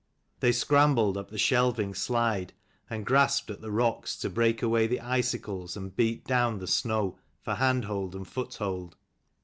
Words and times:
They 0.39 0.51
scrambled 0.51 1.15
up 1.15 1.29
the 1.29 1.37
shelving 1.37 1.93
slide, 1.93 2.53
and 2.89 3.05
grasped 3.05 3.51
at 3.51 3.61
the 3.61 3.69
rocks 3.69 4.15
to 4.15 4.31
break 4.31 4.63
away 4.63 4.87
the 4.87 4.99
icicles 4.99 5.77
and 5.77 5.95
beat 5.95 6.25
down 6.25 6.57
the 6.57 6.65
snow, 6.65 7.19
for 7.43 7.53
hand 7.53 7.85
hold 7.85 8.15
and 8.15 8.27
foot 8.27 8.55
hold. 8.55 8.95